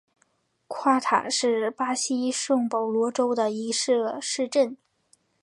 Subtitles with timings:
[0.67, 4.75] 夸塔是巴西圣保罗州的一个市镇。